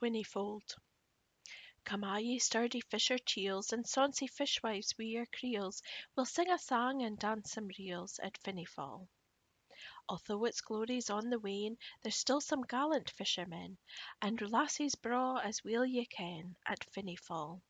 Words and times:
Whinnyfold. 0.00 0.74
Come 1.84 2.04
a 2.04 2.18
ye 2.18 2.38
sturdy 2.38 2.80
fisher 2.80 3.18
chiels, 3.18 3.74
And 3.74 3.84
sonsy 3.84 4.26
fishwives 4.26 4.96
wi' 4.96 5.04
your 5.04 5.26
creels, 5.26 5.82
We'll 6.16 6.24
sing 6.24 6.50
a 6.50 6.58
sang 6.58 7.02
and 7.02 7.18
dance 7.18 7.52
some 7.52 7.68
reels 7.78 8.18
At 8.22 8.38
Whinnyfold. 8.42 9.06
Although 10.08 10.46
its 10.46 10.62
glory's 10.62 11.10
on 11.10 11.28
the 11.28 11.38
wane, 11.38 11.76
There's 12.02 12.16
still 12.16 12.40
some 12.40 12.62
gallant 12.62 13.10
fishermen, 13.10 13.76
And 14.22 14.40
lassies 14.50 14.94
braw 14.94 15.36
as 15.44 15.62
weel 15.62 15.84
ye 15.84 16.06
ken, 16.06 16.56
At 16.64 16.86
Whinnyfold. 16.96 17.60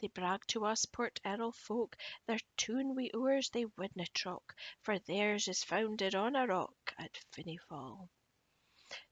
They 0.00 0.06
brag 0.08 0.46
to 0.46 0.64
us 0.64 0.86
Port 0.86 1.20
Erroll 1.26 1.52
folk, 1.52 1.98
Their 2.24 2.38
tune 2.56 2.94
wi' 2.94 3.10
oars 3.12 3.50
they 3.50 3.66
wadna 3.66 4.06
trock, 4.14 4.56
For 4.80 4.98
theirs 4.98 5.46
is 5.46 5.62
founded 5.62 6.14
on 6.14 6.34
a 6.36 6.46
rock 6.46 6.94
At 6.96 7.20
Whinnyfold. 7.36 8.08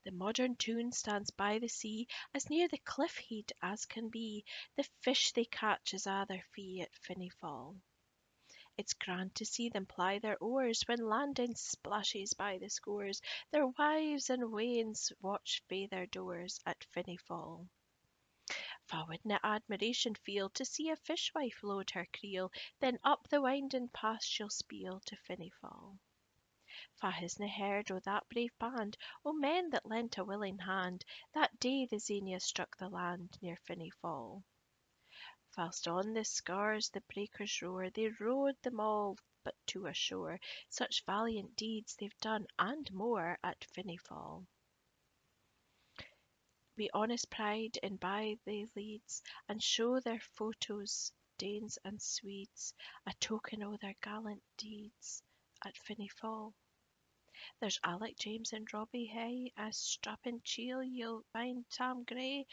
The 0.04 0.12
modern 0.12 0.56
tune 0.56 0.92
stands 0.92 1.30
by 1.30 1.58
the 1.58 1.68
sea, 1.68 2.08
As 2.32 2.48
near 2.48 2.68
the 2.68 2.78
cliff 2.78 3.18
head 3.28 3.52
as 3.60 3.84
can 3.84 4.08
be, 4.08 4.46
The 4.76 4.84
fish 5.02 5.32
they 5.32 5.44
catch 5.44 5.92
is 5.92 6.06
a' 6.06 6.24
their 6.26 6.46
fee 6.54 6.80
At 6.80 6.94
Whinnyfold. 7.06 7.78
It's 8.78 8.94
grand 8.94 9.34
to 9.34 9.44
see 9.44 9.68
them 9.68 9.84
ply 9.84 10.20
their 10.20 10.38
oars, 10.38 10.80
When 10.88 11.06
landing 11.06 11.54
splashes 11.54 12.32
by 12.32 12.56
the 12.56 12.70
scores, 12.70 13.20
Their 13.50 13.66
wives 13.66 14.30
and 14.30 14.50
weans 14.50 15.12
watch 15.20 15.62
frae 15.68 15.84
their 15.86 16.06
doors 16.06 16.62
At 16.64 16.86
Whinnyfold. 18.88 19.00
Fa 19.00 19.06
wadna 19.08 19.40
admiration 19.42 20.14
feel 20.14 20.48
To 20.50 20.64
see 20.64 20.90
a 20.90 20.96
fishwife 20.96 21.60
load 21.64 21.90
her 21.90 22.06
creel, 22.14 22.52
Then 22.78 23.00
up 23.02 23.26
the 23.26 23.40
winding 23.42 23.88
path 23.88 24.22
she'll 24.22 24.48
speel 24.48 25.00
To 25.06 25.16
Whinnyfold. 25.26 25.98
Fa 27.00 27.10
hasna 27.10 27.48
heard 27.48 27.90
o' 27.90 27.98
that 27.98 28.28
brave 28.28 28.56
band 28.60 28.96
O 29.24 29.32
men 29.32 29.70
that 29.70 29.86
lent 29.86 30.18
a 30.18 30.24
willing 30.24 30.58
hand 30.58 31.04
That 31.32 31.58
day 31.58 31.84
the 31.86 31.98
Xenia 31.98 32.38
struck 32.38 32.76
the 32.76 32.88
land 32.88 33.36
Near 33.42 33.58
Whinnyfold. 33.68 34.44
Whilst 35.58 35.88
on 35.88 36.12
the 36.12 36.24
scars 36.24 36.88
the 36.90 37.00
breakers 37.12 37.60
roar, 37.60 37.90
They 37.90 38.10
rowed 38.10 38.62
them 38.62 38.78
all 38.78 39.18
but 39.42 39.56
to 39.66 39.86
a 39.86 39.94
shore, 39.94 40.38
Such 40.68 41.04
valiant 41.04 41.56
deeds 41.56 41.96
they've 41.96 42.16
done 42.20 42.46
and 42.56 42.88
more 42.92 43.36
At 43.42 43.66
Whinnyfold. 43.74 44.46
Wi' 46.78 46.90
honest 46.92 47.30
pride 47.30 47.78
in 47.82 47.96
by 47.96 48.38
they 48.44 48.66
leads, 48.76 49.22
And 49.48 49.62
show 49.62 49.98
their 49.98 50.20
photos 50.20 51.10
Danes 51.38 51.78
and 51.86 52.02
Swedes, 52.02 52.74
A 53.06 53.14
token 53.14 53.62
o' 53.62 53.78
their 53.78 53.94
gallant 54.02 54.42
deeds 54.58 55.22
At 55.64 55.74
Whinnyfold. 55.88 56.52
There's 57.60 57.80
Alec, 57.82 58.18
James 58.18 58.52
and 58.52 58.70
Robbie 58.74 59.06
Hay, 59.06 59.54
A 59.56 59.72
strapping 59.72 60.42
chiel 60.42 60.82
ye'll 60.82 61.22
find 61.32 61.66
Tam 61.70 62.04
Gray, 62.04 62.46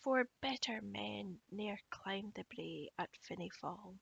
For 0.00 0.24
better 0.40 0.80
men 0.80 1.42
ne'er 1.50 1.78
climbed 1.90 2.32
the 2.32 2.44
brae 2.44 2.88
At 2.98 3.10
Whinnyfold. 3.28 3.98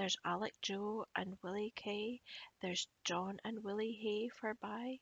There's 0.00 0.16
Alec 0.24 0.54
Joe 0.62 1.04
and 1.14 1.36
Willie 1.42 1.74
Kay, 1.76 2.22
There's 2.62 2.88
John 3.04 3.38
and 3.44 3.62
Willie 3.62 3.92
Hay 3.92 4.30
forby, 4.30 4.98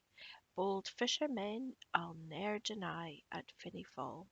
Bold 0.56 0.88
fishermen 0.88 1.77
I'll 1.94 2.14
ne'er 2.14 2.58
deny 2.58 3.22
At 3.30 3.44
Whinnyfold. 3.62 4.26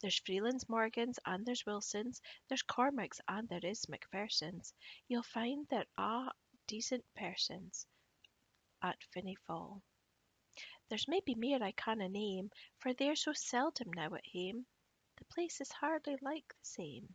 There's 0.00 0.18
Freelands, 0.18 0.68
Morgans, 0.68 1.20
and 1.24 1.46
there's 1.46 1.64
Wilsons, 1.64 2.20
There's 2.48 2.62
Cormacs 2.62 3.20
and 3.28 3.48
there 3.48 3.64
is 3.64 3.88
Macphersons, 3.88 4.74
You'll 5.06 5.22
find 5.22 5.68
there 5.68 5.86
are 5.96 6.32
decent 6.66 7.04
persons 7.14 7.86
At 8.82 8.98
Whinnyfold. 9.14 9.80
There's 10.88 11.06
maybe 11.06 11.36
mair 11.36 11.62
I 11.62 11.70
canna 11.70 12.08
name, 12.08 12.50
For 12.78 12.92
they're 12.94 13.14
so 13.14 13.32
seldom 13.32 13.92
now 13.92 14.12
at 14.12 14.26
hame, 14.26 14.66
The 15.18 15.24
place 15.26 15.60
is 15.60 15.70
hardly 15.70 16.16
like 16.20 16.48
the 16.48 16.64
same. 16.64 17.14